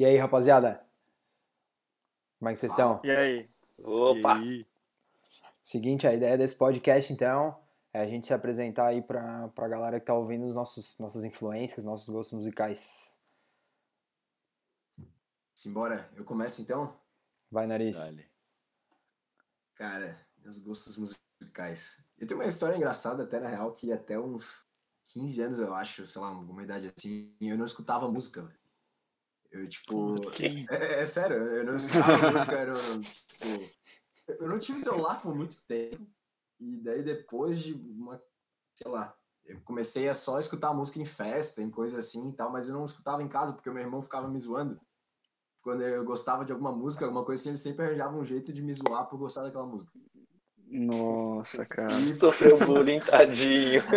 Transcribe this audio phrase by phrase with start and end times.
[0.00, 0.82] E aí, rapaziada?
[2.38, 3.02] Como é que vocês estão?
[3.04, 3.50] E aí?
[3.76, 4.38] Opa!
[4.38, 4.66] E aí?
[5.62, 10.00] Seguinte, a ideia desse podcast, então, é a gente se apresentar aí pra, pra galera
[10.00, 13.14] que tá ouvindo os nossos, nossas influências, nossos gostos musicais.
[15.54, 16.98] Simbora, eu começo então?
[17.50, 17.98] Vai, nariz.
[17.98, 18.26] Dale.
[19.74, 22.02] Cara, meus gostos musicais.
[22.16, 24.66] Eu tenho uma história engraçada até, na real, que até uns
[25.12, 28.59] 15 anos, eu acho, sei lá, alguma idade assim, eu não escutava música, velho.
[29.50, 30.16] Eu, tipo...
[30.34, 30.66] Sim.
[30.70, 33.80] É, é sério, eu não escutava música, eu não, tipo...
[34.28, 36.06] Eu não tive celular por muito tempo,
[36.60, 38.22] e daí depois de uma,
[38.76, 42.52] sei lá, eu comecei a só escutar música em festa, em coisa assim e tal,
[42.52, 44.80] mas eu não escutava em casa, porque meu irmão ficava me zoando.
[45.62, 48.62] Quando eu gostava de alguma música, alguma coisa assim, ele sempre arranjava um jeito de
[48.62, 49.92] me zoar por gostar daquela música.
[50.70, 51.92] Nossa, cara.
[52.00, 53.82] E Sofreu bullying, tadinho.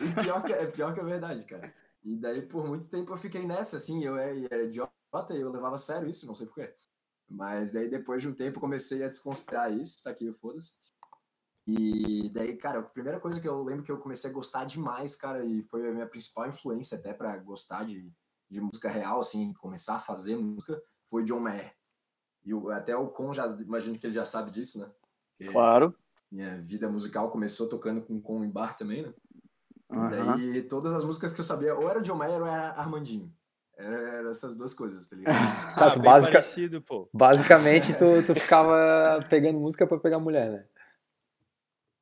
[0.00, 1.72] E pior que, é pior que é verdade, cara.
[2.06, 4.92] E daí, por muito tempo, eu fiquei nessa, assim, eu era, era idiota
[5.32, 6.72] e eu levava a sério isso, não sei porquê.
[7.28, 10.74] Mas daí, depois de um tempo, comecei a desconsiderar isso, tá aqui, foda-se.
[11.66, 15.16] E daí, cara, a primeira coisa que eu lembro que eu comecei a gostar demais,
[15.16, 18.12] cara, e foi a minha principal influência até pra gostar de,
[18.48, 21.74] de música real, assim, começar a fazer música, foi John Mayer.
[22.44, 24.88] E o- até o Con, já, imagino que ele já sabe disso, né?
[25.36, 25.92] Porque Claro.
[26.30, 29.12] minha vida musical começou tocando com Con em bar também, né?
[29.90, 30.10] E Aham.
[30.10, 33.32] daí todas as músicas que eu sabia, ou era John Mayer ou era Armandinho.
[33.76, 35.34] Era, era essas duas coisas, tá ligado?
[35.76, 37.08] Tá, Ah, tu bem basica- parecido, pô.
[37.12, 40.64] Basicamente, tu, tu ficava pegando música pra pegar mulher, né?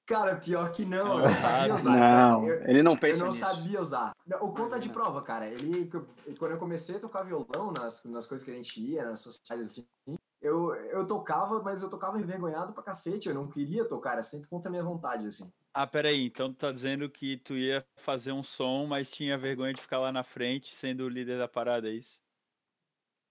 [0.07, 1.97] Cara, pior que não, eu Não, sabia usar.
[1.99, 2.45] Não?
[2.47, 3.41] Eu, ele não eu pensa não nisso.
[3.41, 4.13] sabia usar.
[4.41, 5.47] O conta de prova, cara.
[5.47, 5.91] Ele,
[6.39, 9.63] quando eu comecei a tocar violão nas, nas coisas que a gente ia, nas sociais
[9.63, 13.31] assim, eu, eu tocava, mas eu tocava envergonhado pra cacete.
[13.31, 15.51] Eu não queria tocar, era sempre contra a minha vontade, assim.
[15.77, 19.75] Ah, peraí, então tu tá dizendo que tu ia fazer um som, mas tinha vergonha
[19.75, 22.17] de ficar lá na frente sendo o líder da parada, é isso?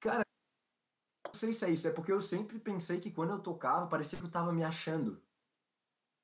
[0.05, 4.19] Não sei se é isso, é porque eu sempre pensei que quando eu tocava, parecia
[4.19, 5.21] que eu tava me achando.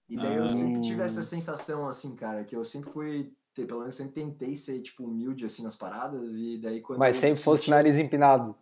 [0.10, 0.50] E daí eu Ah.
[0.50, 4.56] sempre tive essa sensação, assim, cara, que eu sempre fui, ter- pelo menos sempre tentei
[4.58, 7.98] ser, tipo, humilde, assim, nas paradas, e daí quando Mas eu sempre fosse senti- nariz
[7.98, 8.58] empinado.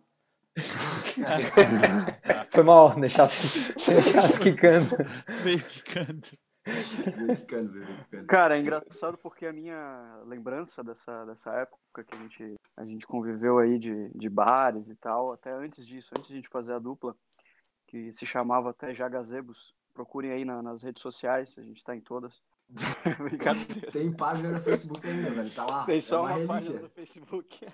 [2.50, 4.96] Foi mal, deixasse, deixasse quicando.
[5.44, 6.28] Meio quicando.
[8.26, 13.06] Cara, é engraçado porque a minha lembrança dessa, dessa época que a gente, a gente
[13.06, 16.74] conviveu aí de, de bares e tal, até antes disso, antes de a gente fazer
[16.74, 17.16] a dupla,
[17.86, 19.74] que se chamava até Já Gazebos.
[19.94, 22.40] Procurem aí na- nas redes sociais, a gente tá em todas.
[23.90, 25.84] Tem página no Facebook ainda, velho, tá lá.
[25.86, 27.66] Tem é só uma uma, página no Facebook.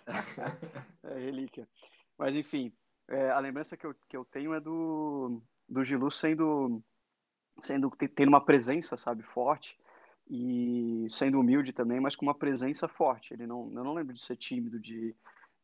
[1.03, 1.69] é relíquia.
[2.17, 2.73] Mas enfim,
[3.09, 6.81] é, a lembrança que eu, que eu tenho é do, do Gilu sendo,
[7.67, 9.79] sendo te- tendo uma presença, sabe, forte
[10.29, 13.35] e sendo humilde também, mas com uma presença forte.
[13.35, 15.15] Ele não, eu não lembro de ser tímido, de,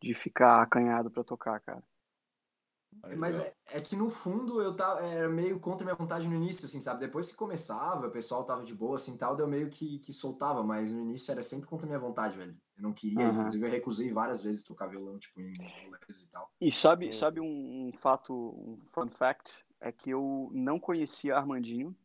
[0.02, 1.82] de ficar acanhado pra tocar, cara.
[3.16, 6.34] Mas é, é que no fundo eu tava era meio contra a minha vontade no
[6.34, 7.00] início, assim, sabe?
[7.00, 10.62] Depois que começava, o pessoal tava de boa, assim, tal, eu meio que, que soltava,
[10.62, 12.54] mas no início era sempre contra a minha vontade, velho.
[12.76, 13.38] Eu não queria, Aham.
[13.38, 16.50] inclusive eu recusei várias vezes tocar violão, tipo, em rolês e tal.
[16.60, 17.12] E sabe, É.
[17.12, 21.96] sabe um, um fato, um fun fact, é que eu não conhecia Armandinho.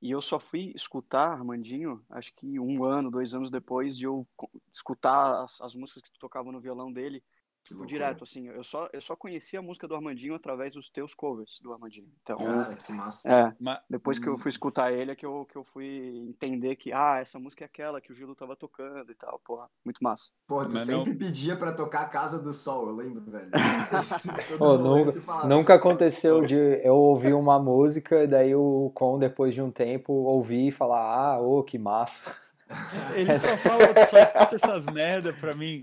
[0.00, 4.26] E eu só fui escutar Armandinho, acho que um ano, dois anos depois de eu
[4.72, 7.24] escutar as, as músicas que tu tocava no violão dele,
[7.66, 11.14] tipo, direto, assim, eu só, eu só conhecia a música do Armandinho através dos teus
[11.14, 12.08] covers do Armandinho.
[12.22, 13.32] Então, Cara, que massa.
[13.32, 14.38] é, Mas, depois que eu Hum.
[14.38, 17.66] fui escutar ele é que eu, que eu fui entender que, ah, essa música é
[17.66, 20.30] aquela que o Gilo tava tocando e tal, porra, muito massa.
[20.46, 23.50] Pô, tu Mas não- sempre pedia pra tocar a Casa do Sol, eu lembro, velho.
[24.60, 26.54] Rolê nunca, nunca aconteceu de
[26.84, 31.00] eu ouvir uma música e daí o Con, depois de um tempo, ouvir e falar,
[31.00, 32.34] ah, ô, que massa.
[33.14, 33.80] ele só fala,
[34.10, 35.82] só escuta essas merda pra mim.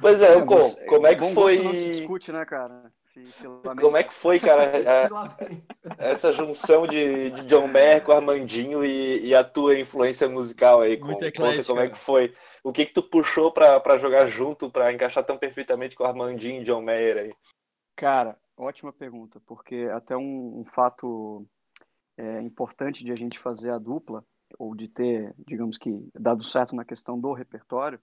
[0.00, 1.92] Pois é, É, Com, mas, como é que gosto não se foi.
[1.92, 2.92] discute, né, cara?
[3.08, 3.28] Se-.
[3.80, 5.62] Como é que foi, cara, "Esse a- lamento."
[5.98, 10.96] essa junção de, de John Mayer com Armandinho e, e a tua influência musical aí?
[10.96, 12.34] Com, Muito conta como é que foi?
[12.62, 16.62] O que que tu puxou pra, pra jogar junto, pra encaixar tão perfeitamente com Armandinho
[16.62, 17.32] e John Mayer aí?
[17.96, 21.46] Cara, ótima pergunta, porque até um, um fato
[22.18, 24.24] é, importante de a gente fazer a dupla,
[24.58, 28.00] ou de ter, digamos que, dado certo na questão do repertório,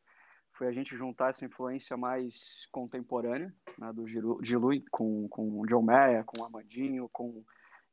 [0.54, 5.82] foi a gente juntar essa influência mais contemporânea, né, do Gilu, com, com o John
[5.82, 7.44] Mayer, com o Armandinho, com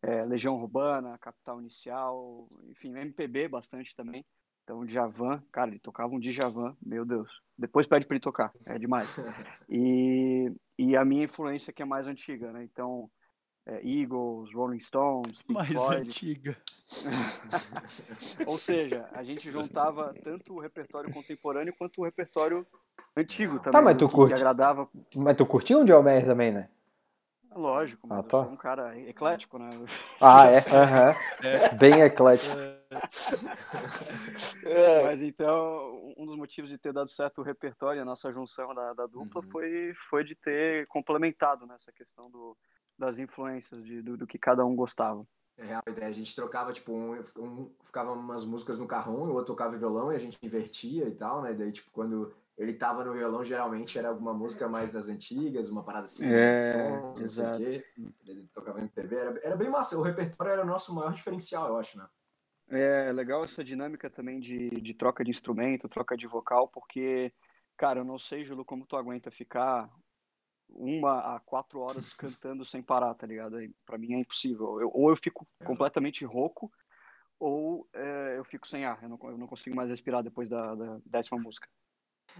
[0.03, 4.25] é, Legião Urbana, Capital Inicial, enfim, MPB bastante também.
[4.65, 7.31] Então, Djavan, cara, ele tocava um Djavan, meu Deus.
[7.57, 9.09] Depois pede pra ele tocar, é demais.
[9.71, 12.65] E, e a minha influência que é mais antiga, né?
[12.65, 13.11] Então,
[13.69, 16.09] é, Eagles, Rolling Stones, Pink Mais Floyd.
[16.09, 16.57] antiga.
[18.47, 22.67] Ou seja, a gente juntava tanto o repertório contemporâneo quanto o repertório
[23.17, 23.73] antigo também.
[23.73, 24.35] Tá, mas né, tu que, curte?
[24.35, 26.69] Agradava, Mas tu curtiu um John Mayer também, né?
[27.55, 28.41] lógico, mas Ah, tá.
[28.41, 29.71] um cara eclético, né?
[30.21, 30.59] Ah, é?
[30.59, 31.15] Aham.
[31.77, 32.57] Bem eclético.
[34.65, 38.75] É, Mas então, um dos motivos de ter dado certo o repertório, a nossa junção
[38.75, 39.51] da, da dupla, Uhum.
[39.51, 42.57] foi, foi de ter complementado nessa questão do,
[42.99, 45.27] das influências, de, do, do que cada um gostava.
[45.57, 46.09] É real a ideia.
[46.09, 49.77] A gente trocava, tipo, um, um ficava umas músicas no carrão, e o outro tocava
[49.77, 51.53] violão e a gente invertia e tal, né?
[51.53, 55.83] Daí, tipo, quando ele tava no violão, geralmente era alguma música mais das antigas, uma
[55.83, 56.27] parada assim.
[56.27, 57.59] É, não sei o exato.
[57.59, 57.85] quê.
[58.27, 59.99] Ele tocava MPB, era, era bem massa.
[59.99, 62.09] O repertório era o nosso maior diferencial, eu acho, né?
[62.71, 67.33] É legal essa dinâmica também de, de troca de instrumento, troca de vocal, porque,
[67.77, 69.91] cara, eu não sei, Júlio, como tu aguenta ficar
[70.69, 73.57] uma a quatro horas cantando sem parar, tá ligado?
[73.57, 74.81] Aí, Pra mim é impossível.
[74.81, 75.65] Eu- ou eu fico É.
[75.65, 76.71] completamente rouco,
[77.39, 79.03] ou é, eu fico sem ar.
[79.03, 81.69] Eu não, eu não consigo mais respirar depois da, da décima música.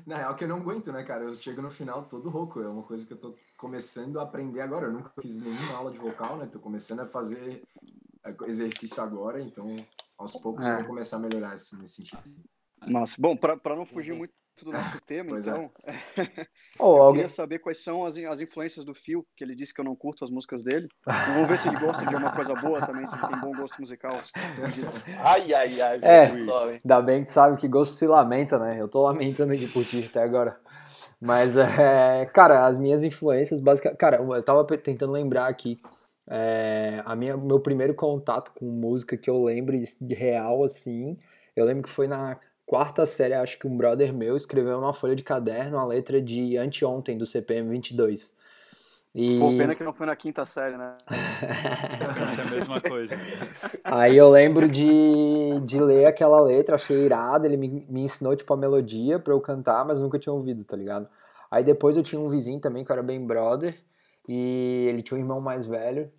[0.07, 1.25] Na real que eu não aguento, né, cara?
[1.25, 2.61] Eu chego no final todo rouco.
[2.61, 4.87] É uma coisa que eu tô começando a aprender agora.
[4.87, 6.47] Eu nunca fiz nenhuma aula de vocal, né?
[6.47, 7.63] Tô começando a fazer
[8.25, 9.75] é, exercício agora, então
[10.19, 10.73] aos poucos É.
[10.73, 12.23] eu vou começar a melhorar esse- nesse sentido.
[12.87, 14.35] Mas, bom, pra não fugir muito
[14.65, 15.51] do nosso tema, Pois é.
[15.51, 15.71] então,
[16.79, 17.23] Ou eu alguém.
[17.23, 19.97] queria saber quais são as, as influências do Phil, que ele disse que eu não
[19.97, 20.89] curto as músicas dele.
[21.07, 23.81] Vamos ver se ele gosta de uma coisa boa também, se ele tem bom gosto
[23.81, 24.17] musical.
[25.19, 26.31] Ai, ai, ai, É.
[26.45, 26.65] só?
[26.69, 28.81] Ainda bem que tu sabe que gosto se lamenta, né?
[28.81, 30.59] Eu tô lamentando aqui por ti até agora.
[31.21, 33.99] Mas, é, cara, as minhas influências, basicamente.
[33.99, 35.77] Cara, eu tava tentando lembrar aqui.
[36.31, 41.17] é, a minha, meu primeiro contato com música que eu lembro de real, assim.
[41.57, 42.39] Eu lembro que foi na
[42.69, 46.59] quarta série, acho que um brother meu escreveu numa folha de caderno a letra de
[46.59, 48.37] Anteontem, do CPM 22.
[49.15, 49.39] E...
[49.39, 50.99] Pô, pena que não foi na quinta série, né?
[51.09, 53.15] Pensa a mesma coisa.
[53.83, 58.53] Aí eu lembro de, de ler aquela letra, achei irado, ele me, me ensinou, tipo,
[58.53, 61.09] a melodia pra eu cantar, mas nunca tinha ouvido, tá ligado?
[61.51, 63.79] Aí depois eu tinha um vizinho também, que eu era bem brother,
[64.29, 66.13] e ele tinha um irmão mais velho,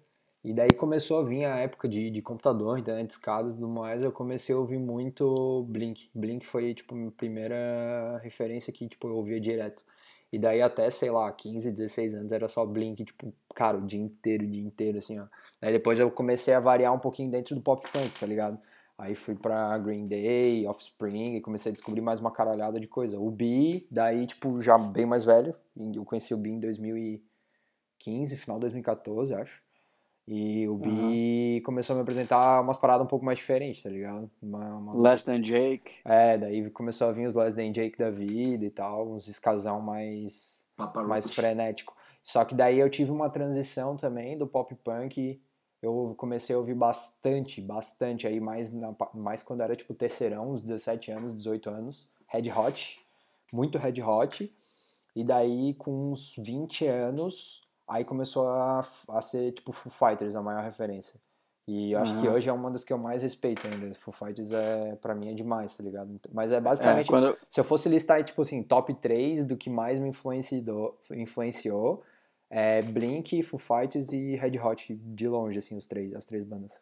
[0.44, 4.02] e daí começou a vir a época de, de computador, internet escada e tudo mais,
[4.02, 6.10] eu comecei a ouvir muito Blink.
[6.16, 9.84] Blink foi, tipo, minha primeira referência que, tipo, eu ouvia direto.
[10.32, 14.00] E daí até, sei lá, 15, 16 anos era só Blink, tipo, cara, o dia
[14.00, 15.26] inteiro, o dia inteiro, assim, ó.
[15.62, 18.58] Aí depois eu comecei a variar um pouquinho dentro do pop punk, tá ligado?
[18.98, 23.20] Aí fui pra Green Day, Offspring, e comecei a descobrir mais uma caralhada de coisa.
[23.20, 25.56] O Bi, daí, tipo, já bem mais velho,
[25.96, 29.69] eu conheci o Bi em 2015, final de 2014, acho.
[30.32, 34.30] E o Bi começou a me apresentar umas paradas um pouco mais diferentes, tá ligado?
[34.40, 35.96] Uma, umas Less Than Jake.
[36.06, 39.82] é, daí começou a vir os Les Than Jake da vida e tal, uns escasão
[39.82, 41.98] mais, Papa mais frenético.
[42.22, 45.42] Só que daí eu tive uma transição também do pop punk,
[45.82, 50.62] eu comecei a ouvir bastante, bastante aí, mais, na, mais quando era tipo terceirão, uns
[50.62, 53.00] 17 anos, 18 anos, Red Hot,
[53.52, 54.56] muito Red Hot,
[55.16, 60.42] e daí com uns 20 anos, aí começou a, a ser tipo Foo Fighters a
[60.42, 61.20] maior referência.
[61.68, 62.36] E eu acho que Aham.
[62.36, 63.94] hoje é uma das que eu mais respeito ainda.
[63.96, 66.20] Foo Fighters é, pra mim é demais, tá ligado?
[66.32, 69.70] Mas é É, basicamente, quando, se eu fosse listar, tipo assim, top 3 do que
[69.70, 72.04] mais me influenciou, influenciou
[72.50, 76.74] é Blink, Foo Fighters e Red Hot de longe, assim, os três, as três bandas.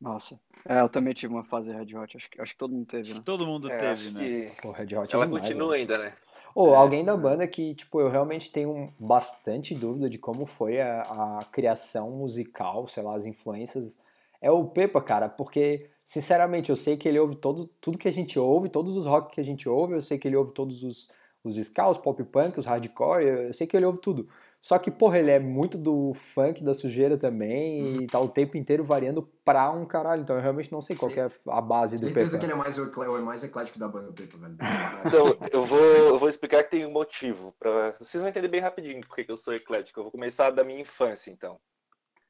[0.00, 0.38] nossa.
[0.66, 3.12] É, eu também tive uma fase Red Hot, acho que, acho que todo mundo teve,
[3.12, 3.20] né?
[3.24, 4.50] Todo mundo É, teve, né?
[4.50, 5.76] que Pô, Red Hot é ela demais, continua né?
[5.78, 6.12] ainda, né?
[6.54, 6.76] Ou É.
[6.76, 11.02] alguém da banda que, tipo, eu realmente tenho bastante dúvida de como foi a,
[11.40, 13.98] a criação musical, sei lá, as influências,
[14.40, 18.12] é o Pepa, cara, porque, sinceramente, eu sei que ele ouve todos, tudo que a
[18.12, 20.82] gente ouve, todos os rock que a gente ouve, eu sei que ele ouve todos
[20.84, 21.08] os,
[21.42, 24.28] os ska, os pop punk, os hardcore, eu, eu sei que ele ouve tudo.
[24.64, 28.56] Só que, porra, ele é muito do funk, da sujeira também, e tá o tempo
[28.56, 31.96] inteiro variando pra um caralho, então eu realmente não sei qual que é a base
[31.96, 32.38] do Certeza Pepa.
[32.38, 34.56] que ele é mais, o o mais eclético da banda, o Pepa, velho.
[35.04, 37.54] Então, eu vou, eu vou explicar que tem um motivo.
[37.58, 37.94] Pra...
[37.98, 40.00] Vocês vão entender bem rapidinho porque que eu sou eclético.
[40.00, 41.60] Eu vou começar da minha infância, então.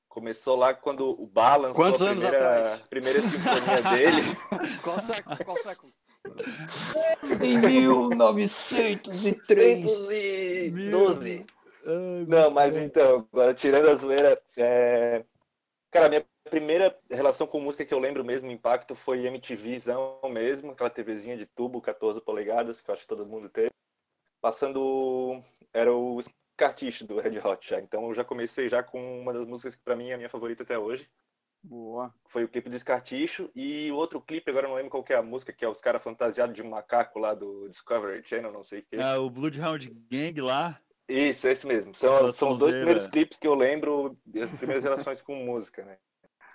[0.08, 2.82] Começou lá quando o Bá lançou Quantos a anos primeira, atrás?
[2.90, 4.22] primeira sinfonia dele.
[4.82, 5.36] Qual século?
[5.44, 5.92] Qual século?
[7.40, 10.08] Em 1903.
[11.84, 12.26] 112.
[12.26, 15.24] Não, mas então, agora tirando a zoeira, é...
[15.90, 20.72] cara, a minha primeira relação com música que eu lembro mesmo, impacto, foi MTVzão mesmo,
[20.72, 23.70] aquela TVzinha de tubo, 14 polegadas, que eu acho que todo mundo teve.
[24.40, 29.32] Passando, era o Scartiche do Red Hot já, então eu já comecei já com uma
[29.32, 31.08] das músicas que pra mim é a minha favorita até hoje,
[31.62, 32.14] Boa.
[32.26, 35.14] foi o clipe do Scarticho, e o outro clipe, agora eu não lembro qual que
[35.14, 38.62] é a música, que é os caras fantasiados de macaco lá do Discovery Channel, não
[38.62, 38.96] sei o que.
[38.96, 40.76] Ah, o Bloodhound Gang lá.
[41.08, 41.94] Isso, esse mesmo.
[41.94, 45.98] São, são os dois primeiros clipes que eu lembro, as primeiras relações com música, né?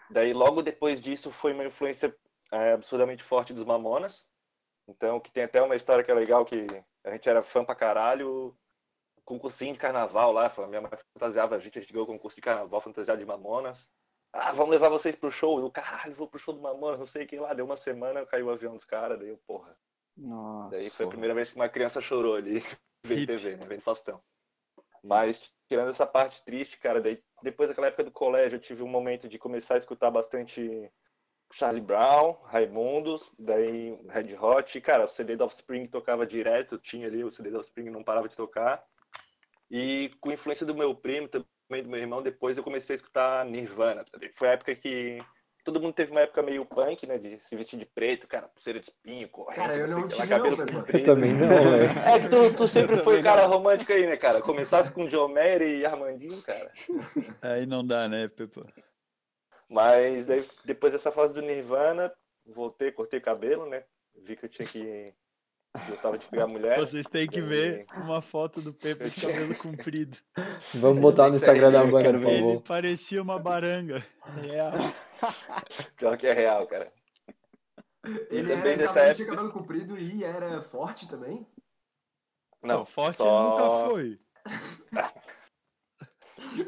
[0.10, 2.16] Daí, logo depois disso, foi uma influência
[2.52, 4.28] é, absurdamente forte dos Mamonas.
[4.88, 6.66] Então, que tem até uma história que é legal, que
[7.04, 8.56] A gente era fã pra caralho.
[9.24, 12.42] Concursinho de carnaval lá, minha mãe fantasiava a gente, a gente ganhou o concurso de
[12.42, 13.88] carnaval fantasiado de Mamonas.
[14.34, 15.60] Ah, vamos levar vocês pro show.
[15.60, 17.54] Eu, caralho, vou pro show do Mamonas, não sei o que lá.
[17.54, 19.78] Deu uma semana, caiu o avião dos caras, daí eu, porra.
[20.18, 20.76] Nossa.
[20.76, 22.64] Daí foi a primeira vez que uma criança chorou ali,
[23.06, 23.66] vendo TV, né?
[23.68, 24.20] Vendo Faustão.
[25.04, 28.88] Mas, tirando essa parte triste, cara, daí, depois daquela época do colégio, eu tive um
[28.88, 30.92] momento de começar a escutar bastante
[31.52, 34.80] Charlie Brown, Raimundos, daí Red Hot.
[34.82, 38.28] Cara, o CD do Offspring tocava direto, tinha ali o CD do Offspring, não parava
[38.28, 38.84] de tocar.
[39.70, 43.46] E com influência do meu primo, também do meu irmão, depois eu comecei a escutar
[43.46, 44.04] Nirvana.
[44.34, 45.20] Foi a época que
[45.72, 47.20] todo mundo teve uma época meio punk, né?
[47.20, 49.60] De se vestir de preto, cara, pulseira de espinho, corrente.
[49.60, 50.98] Cara, eu não, tive cabelo não, comprido.
[50.98, 51.90] Eu também não, velho.
[52.10, 54.42] É que tu, tu sempre foi cara romântico aí, né, cara?
[54.42, 56.72] Começasse com John Mayer e Armandinho, cara.
[57.42, 58.66] Aí não dá, né, Pepa?
[59.70, 62.12] Mas daí, depois dessa fase do Nirvana,
[62.46, 63.84] voltei, cortei cabelo, né?
[64.26, 65.14] Vi que eu tinha que.
[65.88, 66.80] Gostava de pegar mulher.
[66.80, 70.18] Vocês têm que ver uma foto do Pepe de cabelo comprido.
[70.74, 72.64] Vamos botar no Instagram da Banda, quero por ver Ele favor.
[72.64, 74.04] parecia uma baranga.
[74.44, 75.09] É,
[75.98, 76.92] Pior que é real, cara.
[78.30, 81.48] Ele também era dessa cabelo, tinha época- cabelo comprido e era forte também?
[82.62, 84.20] Não, forte só- nunca foi.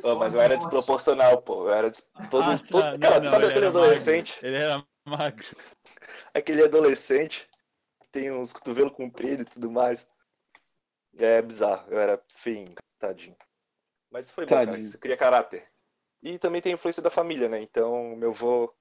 [0.02, 1.68] Pô, mas eu era desproporcional, pô.
[1.68, 2.06] Eu era des...
[2.30, 2.82] todo, Ah, todo...
[2.82, 4.40] tá, não, Cara, não, sabe ele aquele adolescente?
[4.46, 5.46] Ele era magro.
[6.34, 7.50] Aquele adolescente
[8.12, 10.06] tem uns cotovelos compridos e tudo mais.
[11.18, 11.90] É bizarro.
[11.90, 13.36] Eu era feio, tadinho.
[14.12, 14.66] Mas foi bom, cara.
[14.66, 14.84] Tadinho.
[14.84, 15.71] Isso cria caráter.
[16.22, 17.60] E também tem a influência da família, né?
[17.62, 18.74] Então, meu avô,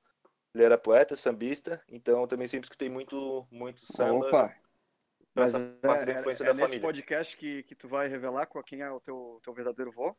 [0.55, 1.83] ele era poeta, sambista.
[1.89, 4.27] Então, também sempre escutei muito, muito samba.
[4.27, 4.57] Opa!
[5.35, 6.83] Mas essa é, parte da é- influência é da nesse família.
[6.83, 10.15] podcast que, que tu vai revelar qual- quem é o teu, teu verdadeiro vô?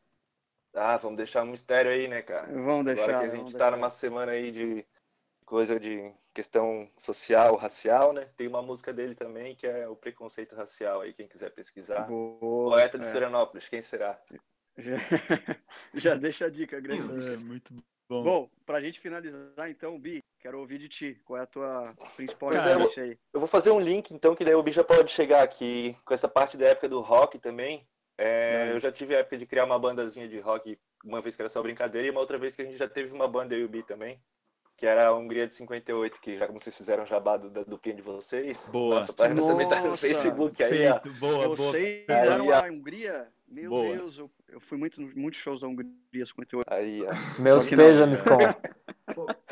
[0.74, 2.46] Ah, vamos deixar um mistério aí, né, cara?
[2.50, 3.10] Vamos deixar.
[3.10, 3.70] Agora que a gente tá deixar.
[3.76, 4.86] numa semana aí de
[5.44, 8.24] coisa de questão social, racial, né?
[8.38, 12.06] Tem uma música dele também que é o preconceito racial aí, quem quiser pesquisar.
[12.06, 13.10] Boa, Poeta de é.
[13.10, 14.18] Florianópolis, quem será?
[14.78, 14.96] Já,
[15.94, 17.06] já deixa a dica, grande.
[17.34, 17.72] É, muito
[18.08, 18.22] bom.
[18.22, 21.20] Bom, pra gente finalizar então, Bi, quero ouvir de ti.
[21.24, 23.18] Qual é a tua principal é, eu- referência aí?
[23.32, 26.12] Eu vou fazer um link, então, que daí o Bi já pode chegar aqui com
[26.12, 27.86] essa parte da época do rock também.
[28.18, 28.70] É.
[28.72, 31.48] Eu já tive a época de criar uma bandazinha de rock, uma vez que era
[31.48, 33.64] só brincadeira, e uma outra vez que a gente já teve uma banda, eu e
[33.64, 34.20] o Bi também,
[34.76, 37.96] que era a Hungria de 58, que já como vocês fizeram jabá do- da duplinha
[37.96, 38.96] de vocês, Boa.
[38.96, 40.70] nossa página também tá no Nossa, Facebook aí.
[40.76, 41.56] Feito, boa, boa.
[41.56, 42.52] Vocês Aí, eram ó.
[42.52, 43.28] a Hungria?
[43.52, 43.96] Meu Boa.
[43.96, 46.64] Deus, eu, eu fui muito, muitos shows da Hungria 58.
[46.72, 47.42] Aí, ó.
[47.42, 48.38] Meus pêsames, com.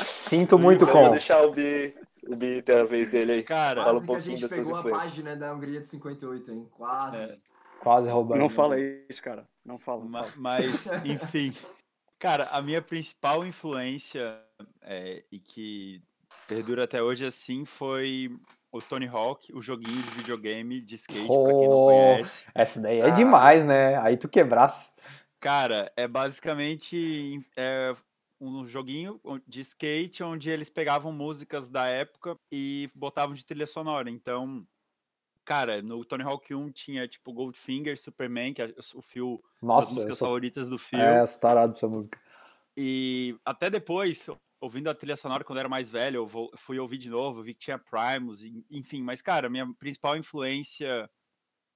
[0.03, 1.11] Sinto muito eu vou com.
[1.11, 1.95] deixar o Bi,
[2.27, 3.43] o Bi ter a vez dele aí.
[3.43, 6.67] Cara, Fala um Quase que a gente pegou a página da Hungria de 58, hein?
[6.71, 7.43] Quase.
[7.81, 8.39] Quase roubando.
[8.39, 9.47] Não fala isso, cara.
[9.63, 10.03] Não fala.
[10.03, 10.35] não Ma- fala.
[10.39, 11.55] Mas, enfim.
[12.19, 14.41] Cara, a minha principal influência
[14.83, 16.03] é, e que
[16.49, 18.35] perdura até hoje assim foi
[18.73, 21.85] o Tony Hawk, o joguinho de videogame de skate, pra quem não Oh.
[21.87, 22.47] conhece.
[22.55, 23.11] Essa daí é Ah.
[23.11, 23.97] demais, né?
[23.99, 24.95] Aí tu quebrasse.
[25.41, 27.95] Cara, é basicamente é,
[28.41, 34.09] um joguinho de skate onde eles pegavam músicas da época e botavam de trilha sonora.
[34.11, 34.67] Então,
[35.45, 39.95] cara, no Tony Hawk 1 tinha tipo Goldfinger, Superman, que é o fio Nossa, eu
[39.97, 41.01] músicas sou favoritas do fio.
[41.01, 42.19] é, pra essa música.
[42.77, 44.27] E até depois,
[44.61, 47.55] ouvindo a trilha sonora quando era mais velho, eu vou- fui ouvir de novo, vi
[47.55, 49.03] que tinha Primus, enfim.
[49.03, 51.11] Mas, cara, minha principal influência.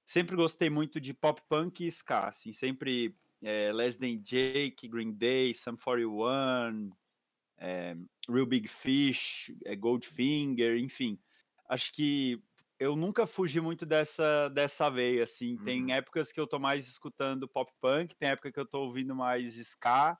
[0.05, 2.53] Sempre gostei muito de pop punk e ska, assim.
[2.53, 6.91] Sempre é, Less Than Jake, Green Day, Sum 41,
[7.57, 7.95] é,
[8.29, 11.19] Real Big Fish, é, Goldfinger, enfim.
[11.69, 12.41] Acho que
[12.79, 15.57] eu nunca fugi muito dessa, dessa veia, assim.
[15.57, 15.91] Tem Uhum.
[15.91, 19.55] épocas que eu tô mais escutando pop punk, tem época que eu tô ouvindo mais
[19.57, 20.17] ska,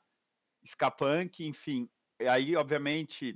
[0.66, 1.90] ska punk, enfim.
[2.22, 3.36] E aí, obviamente,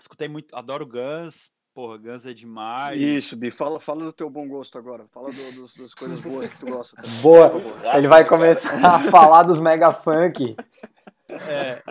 [0.00, 3.00] escutei muito, adoro Guns, porra, Guns é demais.
[3.00, 5.06] Isso, Bi, fala, fala do teu bom gosto agora.
[5.12, 6.96] Fala do- dos, das coisas boas que tu gosta.
[7.02, 7.20] também.
[7.22, 7.52] Boa!
[7.96, 10.56] Ele vai começar a falar dos mega funk.
[11.28, 11.82] É.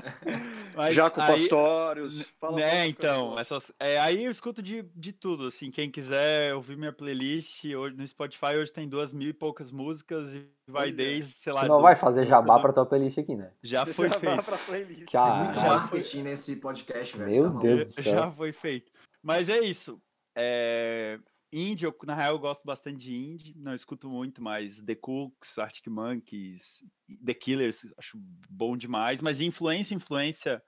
[0.75, 2.22] Mas Jaco aí- Pastorius.
[2.39, 6.77] Fala, né, então, essas, é, aí eu escuto de, de tudo, assim, quem quiser ouvir
[6.77, 10.94] minha playlist, hoje no Spotify hoje tem duas mil e poucas músicas e vai Olha.
[10.94, 11.62] desde, sei lá...
[11.62, 13.51] Tu não do- vai fazer jabá do- pra tua playlist aqui, né?
[13.63, 14.44] Já foi feito.
[14.44, 15.12] pra playlist.
[15.12, 17.30] Cara, Muito marketing nesse podcast, velho.
[17.32, 17.60] Meu tá.
[17.60, 18.13] Deus do céu.
[18.15, 18.92] Já foi feito.
[19.22, 20.00] Mas é isso.
[20.36, 21.20] É...
[21.57, 23.53] Indie, eu, na real, eu gosto bastante de indie.
[23.55, 26.83] Não escuto muito, mas The Cooks, Arctic Monkeys,
[27.25, 28.17] The Killers, acho
[28.50, 29.21] bom demais.
[29.21, 30.62] Mas influência, influência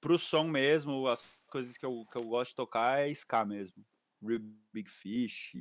[0.00, 3.86] pro som mesmo, as coisas que eu, que eu gosto de tocar é ska mesmo.
[4.20, 4.40] Real
[4.72, 5.52] Big Fish,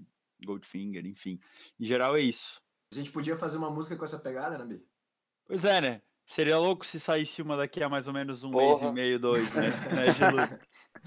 [0.44, 1.40] Goldfinger, enfim.
[1.80, 2.60] Em geral é isso.
[2.92, 4.84] A gente podia fazer uma música com essa pegada, né, Bi?
[5.46, 6.02] Pois é, né?
[6.26, 8.66] Seria louco se saísse uma daqui a mais ou menos um Porra.
[8.66, 9.70] mês e meio, dois, né?
[9.94, 10.38] né Gilu?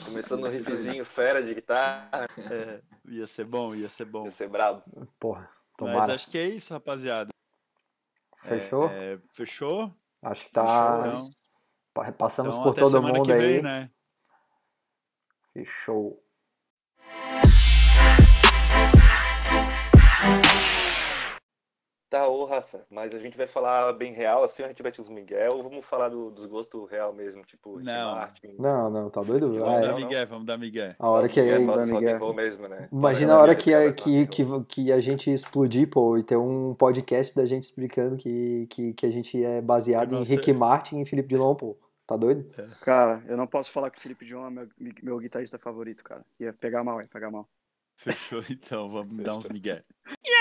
[0.04, 4.24] Começando foi- riffzinho fera de guitarra, É, ia ser bom, ia ser bom.
[4.24, 4.82] ia ser brabo.
[5.18, 5.48] Porra.
[5.76, 5.98] Tomara.
[6.00, 7.30] Mas acho que é isso, rapaziada.
[8.36, 8.88] Fechou?
[8.88, 9.94] É, é, fechou?
[10.22, 10.64] Acho que tá.
[10.64, 11.26] Fechou,
[11.94, 12.12] então.
[12.12, 13.38] Passamos então, por todo mundo aí.
[13.38, 13.90] Vem, né?
[15.52, 16.22] Fechou.
[22.16, 25.02] Tá, ô raça, mas a gente vai falar bem real, assim, a gente vai ter
[25.02, 28.14] os Miguel, ou vamos falar do, dos gostos real mesmo, tipo, não.
[28.14, 28.54] Martin?
[28.58, 29.52] Não, não, tá doido?
[29.52, 29.82] Vamos vai.
[29.82, 30.94] dar Miguel, vamos dar Miguel.
[30.98, 32.32] A hora que Miguel, é, Miguel.
[32.32, 32.88] Mesmo, né?
[32.90, 36.74] Imagina a hora que, a, que, que, que a gente explodir, pô, e ter um
[36.74, 41.04] podcast da gente explicando que, que, que a gente é baseado em Rick Martin e
[41.04, 41.76] Felipe Dilon, pô.
[42.06, 42.50] Tá doido?
[42.56, 42.66] É.
[42.80, 44.68] Cara, eu não posso falar que o Felipe Dilon é meu,
[45.02, 46.24] meu guitarrista favorito, cara.
[46.40, 47.46] Ia pegar mal, ia pegar mal.
[47.98, 49.24] Fechou então, vamos Fechou.
[49.24, 49.82] dar uns Miguel.